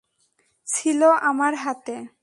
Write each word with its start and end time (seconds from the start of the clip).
ছিল 0.67 1.01
আমার 1.21 1.53
হাতে। 1.55 1.95